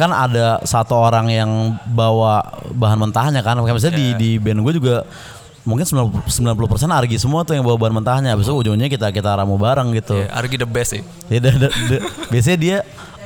kan 0.00 0.10
ada 0.10 0.64
satu 0.64 0.96
orang 0.96 1.28
yang 1.28 1.50
bawa 1.84 2.40
bahan 2.72 2.96
mentahnya 2.96 3.44
kan. 3.44 3.60
Misalnya 3.60 4.00
di 4.00 4.06
Iya. 4.10 4.16
di 4.16 4.30
band 4.40 4.64
gue 4.64 4.72
juga 4.80 4.96
mungkin 5.68 5.84
90 5.84 6.24
90% 6.56 6.88
Argi 6.88 7.20
semua 7.20 7.44
tuh 7.44 7.52
yang 7.52 7.68
bawa 7.68 7.76
bahan 7.76 8.00
mentahnya. 8.00 8.32
Habis 8.32 8.48
itu 8.48 8.56
ujungnya 8.56 8.88
kita 8.88 9.12
kita 9.12 9.36
ramu 9.36 9.60
bareng 9.60 9.92
gitu. 9.92 10.24
Ya, 10.24 10.32
Argi 10.32 10.56
the 10.56 10.64
best 10.64 10.96
sih 10.96 11.04
Ya, 11.28 11.38
biasanya 12.32 12.58
dia 12.58 12.76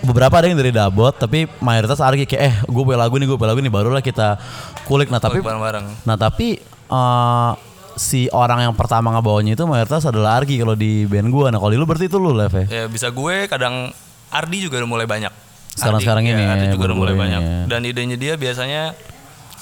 beberapa 0.05 0.37
ada 0.37 0.51
yang 0.51 0.59
dari 0.61 0.69
Dabot 0.69 1.17
tapi 1.17 1.49
mayoritas 1.65 1.97
Argi 2.03 2.29
kayak 2.29 2.43
eh 2.43 2.55
gue 2.69 2.83
punya 2.85 3.01
lagu 3.01 3.17
nih 3.17 3.25
gue 3.25 3.39
punya 3.41 3.57
lagu 3.57 3.65
nih 3.65 3.73
barulah 3.73 4.05
kita 4.05 4.37
kulik 4.85 5.09
nah 5.09 5.17
tapi 5.17 5.41
bareng-bareng 5.41 6.05
nah 6.05 6.21
tapi 6.21 6.61
eh, 6.93 7.53
si 7.97 8.29
orang 8.29 8.69
yang 8.69 8.75
pertama 8.77 9.17
ngebawanya 9.17 9.57
itu 9.57 9.65
mayoritas 9.65 10.05
adalah 10.05 10.37
Argi 10.37 10.61
kalau 10.61 10.77
di 10.77 11.09
band 11.09 11.33
gue 11.33 11.47
nah 11.49 11.57
kalau 11.57 11.73
di 11.73 11.79
lu 11.81 11.89
berarti 11.89 12.13
itu 12.13 12.21
lu 12.21 12.37
live 12.37 12.53
ya 12.53 12.65
ya 12.69 12.85
bisa 12.85 13.09
gue 13.09 13.49
kadang 13.49 13.97
Ardi 14.29 14.67
juga 14.67 14.83
udah 14.83 14.91
mulai 14.93 15.07
banyak 15.09 15.33
Sekarang-sekarang 15.75 16.23
Ardi, 16.23 16.33
ini 16.33 16.43
ya, 16.43 16.51
Ardi 16.51 16.65
ya, 16.65 16.73
juga 16.73 16.85
udah 16.87 16.97
mulai 16.97 17.15
banyak 17.15 17.41
ini 17.41 17.51
ya. 17.51 17.63
dan 17.67 17.81
idenya 17.83 18.17
dia 18.17 18.35
biasanya 18.35 18.83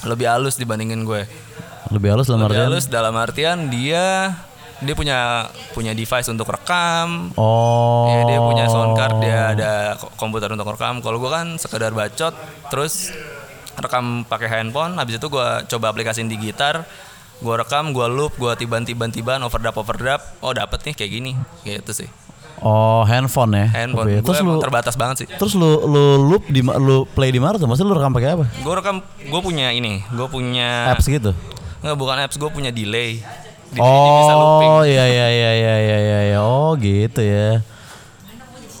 lebih 0.03 0.25
halus 0.25 0.55
dibandingin 0.55 1.01
gue 1.03 1.25
lebih 1.89 2.09
halus 2.09 2.27
dalam 2.27 2.41
lebih 2.41 2.53
artian 2.53 2.67
halus 2.67 2.85
dalam 2.85 3.13
artian 3.15 3.57
dia 3.67 4.05
dia 4.77 4.93
punya 4.93 5.17
punya 5.71 5.91
device 5.91 6.27
untuk 6.27 6.47
rekam 6.47 7.31
oh 7.33 8.05
Ya, 8.05 8.19
dia 8.27 8.39
punya 8.39 8.65
sound 8.67 8.93
card, 8.93 9.15
dia 9.19 9.37
ada 9.49 9.71
ko- 9.95 10.11
komputer 10.17 10.51
untuk 10.51 10.67
rekam. 10.67 10.99
Kalau 10.99 11.17
gua 11.17 11.39
kan 11.39 11.55
sekedar 11.55 11.89
bacot, 11.89 12.35
terus 12.67 13.15
rekam 13.73 14.21
pakai 14.23 14.51
handphone. 14.51 14.99
Habis 14.99 15.17
itu 15.17 15.27
gua 15.27 15.63
coba 15.63 15.87
aplikasiin 15.87 16.27
di 16.27 16.35
gitar, 16.37 16.83
gua 17.39 17.63
rekam, 17.63 17.89
gua 17.89 18.05
loop, 18.05 18.35
gua 18.35 18.53
tiban-tiban-tiban, 18.53 19.39
overdub 19.39 19.73
overdub. 19.73 20.19
Oh 20.39 20.51
dapet 20.51 20.83
nih 20.83 20.93
kayak 20.93 21.11
gini, 21.11 21.31
gitu 21.63 21.95
sih. 21.95 22.09
Oh 22.63 23.03
handphone 23.03 23.51
ya 23.53 23.67
Handphone. 23.69 24.07
Gue 24.09 24.23
terus 24.23 24.39
lu 24.39 24.57
terbatas 24.57 24.95
banget 24.95 25.15
sih. 25.23 25.27
terus 25.27 25.53
lu 25.53 25.83
lu 25.83 26.03
loop 26.31 26.47
di 26.47 26.63
lu 26.63 27.03
play 27.05 27.29
di 27.29 27.37
mana 27.37 27.59
tuh 27.59 27.67
maksudnya 27.67 27.91
lu 27.91 27.97
rekam 27.99 28.15
pakai 28.15 28.29
apa 28.33 28.45
Gue 28.63 28.73
rekam, 28.73 28.95
gue 29.19 29.41
punya 29.43 29.69
ini, 29.69 29.99
gue 30.07 30.27
punya 30.27 30.89
apps 30.89 31.05
gitu 31.05 31.35
nggak 31.83 31.99
bukan 31.99 32.15
apps, 32.23 32.39
gue 32.39 32.47
punya 32.47 32.71
delay. 32.71 33.19
Looping. 33.75 33.83
Oh 33.83 34.81
iya 34.87 35.03
iya 35.03 35.27
iya 35.27 35.51
iya 35.51 35.75
iya 35.75 35.97
iya 35.99 36.19
iya. 36.31 36.39
Oh 36.39 36.79
gitu 36.79 37.19
ya. 37.19 37.59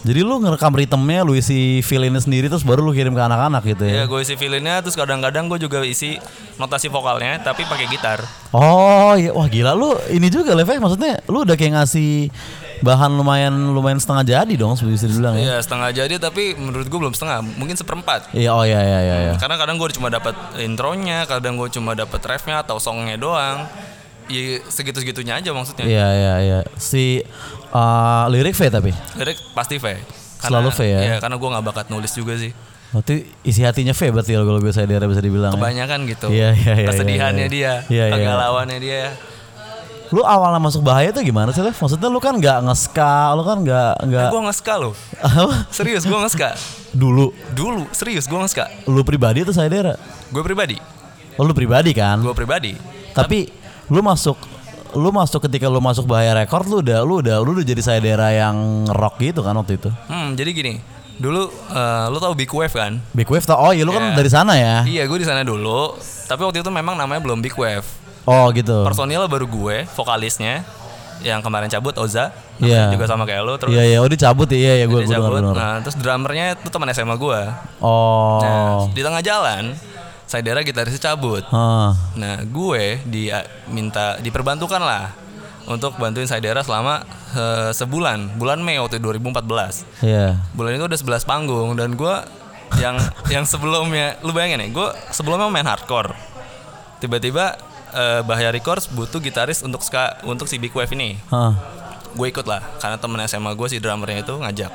Jadi 0.03 0.19
lu 0.19 0.35
ngerekam 0.39 0.71
ritmenya, 0.71 1.23
lu 1.23 1.31
isi 1.31 1.79
feel 1.79 2.03
ini 2.03 2.19
sendiri 2.19 2.47
terus 2.47 2.61
baru 2.61 2.79
lu 2.79 2.91
kirim 2.91 3.11
ke 3.11 3.19
anak-anak 3.19 3.63
gitu 3.63 3.87
Ya 3.87 4.03
ya. 4.03 4.03
gue 4.03 4.19
isi 4.19 4.35
feelinnya 4.35 4.83
terus 4.83 4.95
kadang-kadang 4.95 5.47
gue 5.47 5.59
juga 5.59 5.79
isi 5.83 6.19
notasi 6.55 6.91
vokalnya 6.91 7.39
tapi 7.39 7.63
pakai 7.63 7.87
gitar. 7.87 8.19
Oh 8.51 9.15
iya, 9.15 9.31
wah 9.31 9.47
gila 9.47 9.71
lu 9.71 9.95
ini 10.07 10.27
juga 10.27 10.51
Levi 10.53 10.75
maksudnya 10.75 11.23
lu 11.27 11.43
udah 11.43 11.55
kayak 11.55 11.79
ngasih 11.79 12.27
bahan 12.83 13.15
lumayan 13.15 13.55
lumayan 13.71 13.95
setengah 13.95 14.27
jadi 14.27 14.53
dong 14.59 14.75
bisa 14.75 15.07
dibilang 15.07 15.39
ya. 15.39 15.55
Iya 15.55 15.57
setengah 15.63 15.89
jadi 15.95 16.15
tapi 16.19 16.53
menurut 16.59 16.91
gue 16.91 16.99
belum 16.99 17.15
setengah, 17.15 17.39
mungkin 17.55 17.79
seperempat. 17.79 18.35
Iya 18.35 18.51
oh 18.51 18.67
iya 18.67 18.83
iya 18.83 18.99
iya. 18.99 19.15
iya. 19.31 19.33
Karena 19.39 19.55
kadang 19.55 19.79
gue 19.79 19.87
cuma 19.95 20.11
dapat 20.11 20.35
intronya, 20.59 21.23
kadang 21.23 21.55
gue 21.55 21.71
cuma 21.71 21.95
dapat 21.95 22.19
refnya 22.27 22.59
atau 22.59 22.77
songnya 22.83 23.15
doang. 23.15 23.63
Ya 24.27 24.59
segitu-segitunya 24.67 25.39
aja 25.39 25.51
maksudnya. 25.55 25.87
Iya 25.87 26.07
iya 26.11 26.33
iya. 26.43 26.59
Si 26.75 27.23
uh, 27.71 28.27
lirik 28.27 28.55
V 28.55 28.67
tapi. 28.67 28.91
Lirik 29.15 29.39
pasti 29.55 29.79
V. 29.79 29.99
Selalu 30.43 30.69
V 30.75 30.79
ya? 30.83 30.99
Iya, 30.99 31.15
karena 31.23 31.39
gue 31.39 31.49
nggak 31.55 31.63
bakat 31.63 31.87
nulis 31.87 32.11
juga 32.11 32.35
sih. 32.35 32.51
Berarti 32.91 33.25
isi 33.47 33.63
hatinya 33.63 33.95
V 33.95 34.01
berarti 34.11 34.35
kalau 34.35 34.59
gue 34.59 34.73
saya 34.75 34.85
daerah 34.91 35.07
bisa 35.07 35.23
dibilang. 35.23 35.55
ya. 35.55 35.59
Kebanyakan 35.59 35.99
gitu. 36.07 36.27
Iya, 36.27 36.49
iya, 36.51 36.73
iya, 36.83 36.87
Kesedihannya 36.91 37.47
iya, 37.47 37.55
iya. 37.55 37.73
dia, 37.87 37.91
Iya, 37.91 38.05
iya. 38.11 38.15
kegalauannya 38.15 38.79
dia. 38.83 39.03
Lu 40.13 40.21
awalnya 40.21 40.61
masuk 40.61 40.85
bahaya 40.85 41.09
tuh 41.09 41.25
gimana 41.25 41.49
sih, 41.49 41.65
Lev? 41.65 41.73
Maksudnya 41.73 42.05
lu 42.05 42.21
kan 42.21 42.37
nggak 42.37 42.69
ngeska, 42.69 43.33
lu 43.33 43.41
kan 43.41 43.57
nggak 43.65 43.93
nggak 44.05 44.29
Gue 44.29 44.41
ngeska 44.45 44.73
apa? 44.77 44.93
Serius 45.73 46.05
gue 46.05 46.13
ngeska. 46.13 46.53
Dulu 46.93 47.33
Dulu 47.49 47.89
serius 47.89 48.29
gue 48.29 48.37
ngeska. 48.37 48.69
lu 48.85 49.01
pribadi 49.01 49.41
atau 49.41 49.49
saya 49.51 49.73
daerah? 49.73 49.97
Gue 50.29 50.45
pribadi. 50.45 50.77
Oh, 51.33 51.41
lu 51.41 51.57
pribadi 51.57 51.97
kan? 51.97 52.21
Gue 52.21 52.37
pribadi. 52.37 52.77
Tapi 53.09 53.49
lu 53.89 54.05
masuk 54.05 54.37
lu 54.93 55.09
masuk 55.09 55.49
ketika 55.49 55.65
lu 55.65 55.81
masuk 55.81 56.05
bahaya 56.05 56.37
record 56.37 56.69
lu 56.69 56.85
udah 56.85 57.01
lu 57.01 57.17
udah 57.17 57.41
lu 57.41 57.57
udah 57.57 57.65
jadi 57.65 57.81
saya 57.81 57.97
daerah 57.97 58.29
yang 58.29 58.85
rock 58.93 59.17
gitu 59.17 59.41
kan 59.41 59.57
waktu 59.57 59.81
itu. 59.81 59.89
Hmm, 60.05 60.37
jadi 60.37 60.53
gini. 60.53 60.73
Dulu 61.17 61.41
eh, 61.73 62.05
lo 62.13 62.21
tau 62.21 62.37
Big 62.37 62.53
Wave 62.53 62.69
kan? 62.69 63.01
Big 63.09 63.25
Wave 63.25 63.41
tau, 63.41 63.57
oh 63.57 63.73
iya 63.73 63.81
lu 63.81 63.89
kan 63.89 64.13
Iya. 64.13 64.17
dari 64.17 64.29
sana 64.29 64.53
ya? 64.53 64.85
Iya, 64.85 65.09
gue 65.09 65.17
di 65.17 65.25
sana 65.25 65.41
dulu. 65.41 65.97
Tapi 66.29 66.41
waktu 66.41 66.61
itu 66.61 66.69
memang 66.69 66.93
namanya 66.93 67.21
belum 67.21 67.41
Big 67.41 67.57
Wave. 67.57 67.85
Oh 68.23 68.47
gitu. 68.55 68.83
Personilnya 68.87 69.27
baru 69.27 69.45
gue, 69.47 69.83
vokalisnya 69.95 70.63
yang 71.23 71.39
kemarin 71.39 71.71
cabut 71.71 71.95
Oza, 71.95 72.35
Iya. 72.59 72.91
juga 72.91 73.07
sama 73.07 73.23
kayak 73.23 73.41
lo 73.47 73.55
terus 73.55 73.71
Iya 73.71 73.83
iya, 73.83 73.97
oh 74.03 74.09
dicabut 74.11 74.45
ya, 74.51 74.59
iya 74.59 74.73
iya 74.83 74.85
gue 74.87 75.07
cabut. 75.07 75.39
Nah, 75.55 75.79
terus 75.79 75.95
drummernya 75.95 76.59
itu 76.59 76.67
teman 76.67 76.91
SMA 76.91 77.15
gue. 77.15 77.41
Oh. 77.79 78.39
Nah, 78.43 78.91
di 78.91 79.01
tengah 79.01 79.23
jalan, 79.23 79.71
saya 80.27 80.41
daerah 80.43 80.63
gitarisnya 80.63 81.13
cabut. 81.13 81.43
Ah. 81.51 81.95
Nah, 82.15 82.43
gue 82.43 82.99
di 83.07 83.31
minta 83.71 84.19
diperbantukan 84.19 84.81
lah 84.83 85.15
untuk 85.63 85.95
bantuin 85.95 86.27
saya 86.27 86.43
daerah 86.43 86.63
selama 86.63 87.07
eh, 87.33 87.71
sebulan, 87.71 88.35
bulan 88.35 88.59
Mei 88.59 88.79
waktu 88.79 88.99
2014. 88.99 90.03
Iya. 90.03 90.43
Bulan 90.51 90.75
itu 90.75 90.83
udah 90.83 90.99
11 90.99 91.23
panggung 91.23 91.75
dan 91.79 91.95
gue 91.95 92.15
yang 92.83 92.99
yang 93.33 93.43
sebelumnya, 93.47 94.19
lu 94.27 94.35
bayangin 94.35 94.59
ya, 94.59 94.67
gue 94.71 94.87
sebelumnya 95.11 95.47
main 95.47 95.67
hardcore. 95.67 96.11
Tiba-tiba 96.99 97.55
eh, 97.93 98.21
Bahaya 98.25 98.49
Records 98.49 98.89
butuh 98.89 99.17
gitaris 99.17 99.61
untuk 99.61 99.79
ska 99.79 100.17
untuk 100.25 100.49
si 100.49 100.57
Big 100.57 100.73
Wave 100.73 100.91
ini. 100.91 101.15
Hah. 101.29 101.53
Gue 102.13 102.29
ikut 102.29 102.45
lah 102.45 102.61
karena 102.77 102.97
temen 102.97 103.17
SMA 103.23 103.53
gue 103.53 103.67
si 103.67 103.77
drummernya 103.77 104.21
itu 104.21 104.33
ngajak 104.33 104.69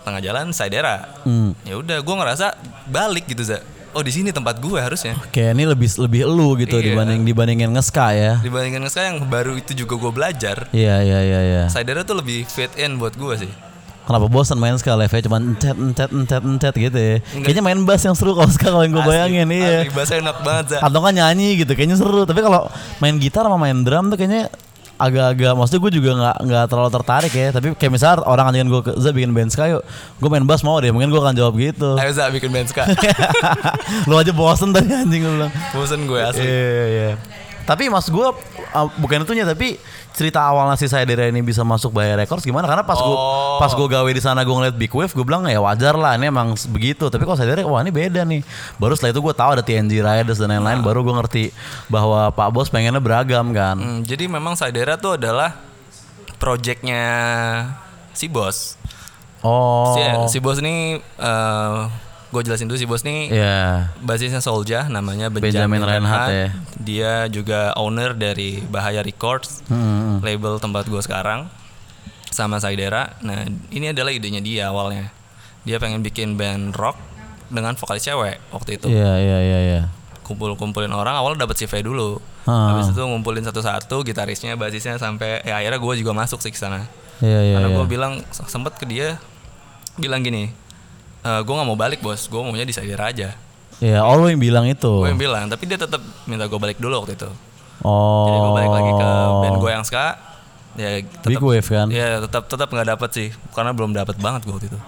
tengah 0.00 0.20
jalan 0.20 0.50
saya 0.50 0.68
daerah. 0.70 0.98
Hmm. 1.22 1.52
Ya 1.62 1.76
udah, 1.76 1.98
gue 2.00 2.14
ngerasa 2.14 2.54
balik 2.86 3.26
gitu 3.26 3.42
za. 3.44 3.60
Oh 3.90 4.06
di 4.06 4.14
sini 4.14 4.30
tempat 4.30 4.62
gue 4.62 4.78
harusnya. 4.78 5.18
Kayak 5.34 5.50
ini 5.58 5.64
lebih 5.66 5.88
lebih 5.98 6.20
elu 6.22 6.48
gitu 6.62 6.78
Iya. 6.78 6.94
dibanding 6.94 7.26
dibandingin 7.26 7.70
ngeska 7.74 8.06
ya. 8.14 8.32
Dibandingkan 8.38 8.86
sekarang 8.86 9.18
yang 9.18 9.20
baru 9.26 9.58
itu 9.58 9.74
juga 9.74 9.98
gue 9.98 10.12
belajar. 10.14 10.56
Iya 10.70 11.02
iya 11.02 11.18
iya 11.26 11.40
iya. 11.42 11.62
Saidara 11.66 12.06
tuh 12.06 12.22
lebih 12.22 12.46
fit 12.46 12.70
in 12.78 13.02
buat 13.02 13.18
gue 13.18 13.34
sih. 13.34 13.52
Kenapa 14.10 14.26
bosan 14.26 14.58
main 14.58 14.74
ska 14.74 14.98
live 14.98 15.06
ya 15.14 15.22
cuman 15.30 15.54
entet 15.54 15.78
entet 15.78 16.10
entet 16.10 16.42
entet 16.42 16.74
gitu 16.74 16.98
ya. 16.98 17.16
Kayaknya 17.46 17.62
main 17.62 17.78
bass 17.86 18.02
yang 18.02 18.18
seru 18.18 18.34
kalau 18.34 18.50
ska 18.50 18.74
kalau 18.74 18.82
yang 18.82 18.98
gue 18.98 19.06
Asli, 19.06 19.10
bayangin 19.14 19.46
iya. 19.54 19.86
asli, 19.86 19.94
bahasa 19.94 20.12
enak 20.18 20.36
banget 20.42 20.64
za. 20.74 20.78
Atau 20.82 20.98
kan 20.98 21.14
nyanyi 21.14 21.62
gitu 21.62 21.78
kayaknya 21.78 21.94
seru. 21.94 22.26
Tapi 22.26 22.42
kalau 22.42 22.66
main 22.98 23.14
gitar 23.22 23.46
sama 23.46 23.54
main 23.54 23.86
drum 23.86 24.10
tuh 24.10 24.18
kayaknya 24.18 24.50
agak-agak 25.00 25.52
maksudnya 25.56 25.80
gue 25.80 25.92
juga 25.96 26.10
nggak 26.12 26.36
nggak 26.44 26.64
terlalu 26.68 26.90
tertarik 26.92 27.32
ya 27.32 27.48
tapi 27.56 27.72
kayak 27.72 27.92
misal 27.96 28.20
orang 28.28 28.52
ngajakin 28.52 28.68
gue 28.68 28.80
ke 28.84 28.92
Za 29.00 29.16
bikin 29.16 29.32
band 29.32 29.48
ska 29.48 29.64
yuk 29.72 29.82
gue 30.20 30.28
main 30.28 30.44
bass 30.44 30.60
mau 30.60 30.76
deh 30.76 30.92
mungkin 30.92 31.08
gue 31.08 31.16
akan 31.16 31.32
jawab 31.32 31.56
gitu 31.56 31.96
Ayo 31.96 32.12
za 32.12 32.28
bikin 32.28 32.52
band 32.52 32.68
ska. 32.68 32.84
lu 34.08 34.20
aja 34.20 34.36
bosen 34.36 34.76
tadi 34.76 34.92
anjing 34.92 35.24
lu 35.24 35.40
bilang 35.40 35.52
Bosen 35.72 36.04
gue 36.04 36.20
asli. 36.20 36.44
Iya 36.44 36.60
iya 36.60 36.84
iya. 36.92 37.10
Tapi 37.64 37.88
mas 37.88 38.12
gue 38.12 38.28
uh, 38.74 38.88
bukan 38.98 39.22
itunya 39.22 39.46
tapi 39.46 39.78
cerita 40.10 40.42
awalnya 40.42 40.74
si 40.74 40.90
saya 40.90 41.06
ini 41.06 41.40
bisa 41.40 41.62
masuk 41.62 41.94
Bahaya 41.94 42.18
Records 42.18 42.42
gimana? 42.42 42.66
Karena 42.66 42.82
pas 42.82 42.98
gue 42.98 43.16
Oh. 43.20 43.58
pas 43.58 43.70
gue 43.70 43.86
gawe 43.86 44.10
di 44.10 44.22
sana 44.22 44.42
gue 44.42 44.54
ngeliat 44.54 44.76
Big 44.76 44.90
Wave 44.90 45.12
gue 45.12 45.24
bilang 45.24 45.46
ya 45.46 45.60
wajar 45.62 45.94
lah 45.94 46.18
ini 46.18 46.28
emang 46.30 46.54
begitu. 46.72 47.06
Tapi 47.06 47.22
kalau 47.22 47.36
saya 47.38 47.62
wah 47.66 47.80
ini 47.84 47.92
beda 47.94 48.26
nih. 48.26 48.42
Baru 48.80 48.96
setelah 48.98 49.12
itu 49.14 49.20
gue 49.20 49.34
tahu 49.34 49.50
ada 49.58 49.62
TNG 49.62 50.02
Riders 50.02 50.38
dan 50.40 50.50
lain-lain. 50.50 50.80
Baru 50.82 51.06
gue 51.06 51.14
ngerti 51.14 51.44
bahwa 51.86 52.30
Pak 52.34 52.48
Bos 52.50 52.68
pengennya 52.72 53.02
beragam 53.02 53.52
kan. 53.54 53.76
Hmm, 53.78 54.00
jadi 54.02 54.26
memang 54.26 54.58
Saidera 54.58 54.98
tuh 54.98 55.14
adalah 55.20 55.54
projectnya 56.40 57.04
si 58.16 58.26
bos. 58.26 58.80
Oh. 59.40 59.96
Si, 59.96 60.36
si 60.36 60.38
bos 60.40 60.60
ini 60.60 61.00
gue 62.30 62.40
jelasin 62.40 62.70
dulu 62.70 62.78
si 62.78 62.86
bos 62.86 63.02
ini 63.02 63.26
Iya. 63.26 63.90
basisnya 63.98 64.38
Solja 64.38 64.86
namanya 64.86 65.26
Benjamin, 65.28 65.78
Benjamin 65.78 65.82
Reinhardt, 65.82 66.30
ya. 66.30 66.48
Dia 66.78 67.12
juga 67.26 67.74
owner 67.74 68.14
dari 68.14 68.62
Bahaya 68.62 69.02
Records, 69.02 69.66
Hmm. 69.66 70.22
label 70.22 70.58
tempat 70.58 70.86
gue 70.86 71.02
sekarang 71.02 71.50
sama 72.30 72.62
Saidera. 72.62 73.18
Nah 73.20 73.42
ini 73.68 73.90
adalah 73.90 74.14
idenya 74.14 74.38
dia 74.38 74.70
awalnya. 74.70 75.10
Dia 75.66 75.76
pengen 75.76 76.00
bikin 76.00 76.38
band 76.38 76.72
rock 76.72 76.94
dengan 77.50 77.74
vokalis 77.74 78.06
cewek 78.06 78.38
waktu 78.48 78.78
itu. 78.78 78.86
Iya 78.86 79.12
iya 79.18 79.38
iya 79.42 79.58
iya. 79.60 79.80
Kumpul-kumpulin 80.22 80.94
orang 80.94 81.18
awalnya 81.18 81.44
dapat 81.44 81.58
CV 81.58 81.82
dulu. 81.82 82.22
Ah. 82.46 82.72
Habis 82.72 82.94
itu 82.94 83.02
ngumpulin 83.02 83.42
satu-satu 83.42 84.06
gitarisnya, 84.06 84.54
basisnya 84.54 84.96
sampai 84.96 85.42
ya 85.42 85.58
akhirnya 85.58 85.82
gue 85.82 85.94
juga 85.98 86.14
masuk 86.14 86.38
sih 86.38 86.54
ke 86.54 86.56
sana. 86.56 86.86
Iya 87.18 87.40
iya. 87.42 87.54
Karena 87.58 87.68
iya. 87.68 87.76
gue 87.76 87.86
bilang 87.90 88.12
sempet 88.30 88.78
ke 88.78 88.86
dia 88.86 89.18
bilang 89.98 90.22
gini, 90.22 90.54
e, 91.20 91.30
gue 91.44 91.54
nggak 91.54 91.68
mau 91.68 91.78
balik 91.78 92.00
bos, 92.00 92.26
gue 92.26 92.40
maunya 92.40 92.66
di 92.66 92.74
Saidera 92.74 93.08
aja. 93.12 93.36
Iya, 93.80 94.04
oh 94.04 94.20
lu 94.20 94.28
yang 94.28 94.40
bilang 94.40 94.68
itu. 94.68 94.92
Gue 95.04 95.08
yang 95.08 95.20
bilang, 95.20 95.48
tapi 95.48 95.64
dia 95.64 95.80
tetap 95.80 96.04
minta 96.28 96.44
gue 96.44 96.60
balik 96.60 96.76
dulu 96.76 97.00
waktu 97.00 97.16
itu. 97.16 97.30
Oh. 97.80 98.28
Jadi 98.28 98.36
gue 98.36 98.52
balik 98.60 98.72
lagi 98.76 98.92
ke 98.92 99.10
band 99.40 99.56
gue 99.56 99.70
yang 99.72 99.84
ska. 99.84 100.06
Ya 100.78 101.02
Big 101.02 101.34
tetap, 101.34 101.42
Wave 101.42 101.66
kan? 101.66 101.86
ya 101.90 102.22
tetap 102.22 102.46
tetap 102.46 102.68
nggak 102.70 102.88
dapet 102.94 103.10
sih, 103.10 103.28
karena 103.56 103.74
belum 103.74 103.90
dapet 103.90 104.14
banget 104.22 104.46
gue 104.46 104.54
waktu 104.54 104.68
itu. 104.70 104.78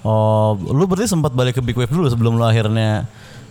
Oh, 0.00 0.56
lu 0.56 0.88
berarti 0.88 1.12
sempat 1.12 1.36
balik 1.36 1.60
ke 1.60 1.62
Big 1.62 1.76
Wave 1.76 1.92
dulu 1.92 2.08
sebelum 2.08 2.40
lu 2.40 2.44
akhirnya 2.46 3.04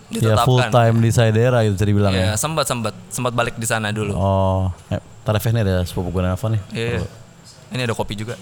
ya 0.10 0.34
Ditetapkan. 0.34 0.46
full 0.50 0.64
time 0.74 0.96
di 0.98 1.10
Saidera 1.14 1.62
gitu 1.62 1.78
bisa 1.78 1.86
dibilang 1.86 2.14
ya. 2.18 2.34
Ya 2.34 2.42
sempat 2.42 2.66
sempat 2.66 2.98
sempat 3.14 3.38
balik 3.38 3.54
di 3.62 3.68
sana 3.70 3.94
dulu. 3.94 4.18
Oh, 4.18 4.74
eh, 4.90 4.98
tarifnya 5.22 5.62
ini 5.62 5.62
ada 5.62 5.76
sepupu 5.86 6.10
gue 6.10 6.26
nelfon 6.26 6.58
nih. 6.58 6.62
Iya. 6.74 7.06
Ini 7.70 7.82
ada 7.86 7.94
kopi 7.94 8.18
juga. 8.18 8.34